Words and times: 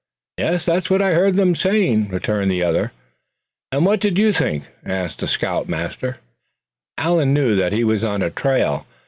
"Yes, 0.39 0.65
that's 0.65 0.89
what 0.89 1.03
I 1.03 1.11
heard 1.11 1.35
them 1.35 1.53
saying," 1.53 2.07
returned 2.09 2.49
the 2.49 2.63
other. 2.63 2.91
"And 3.71 3.85
what 3.85 3.99
do 3.99 4.09
you 4.09 4.33
think?" 4.33 4.67
asked 4.83 5.19
the 5.19 5.27
scout 5.27 5.69
master. 5.69 6.17
Allan 6.97 7.35
knew 7.35 7.55
that 7.55 7.71
he 7.71 7.83
was 7.83 8.03
on 8.03 8.21
trial. 8.31 8.87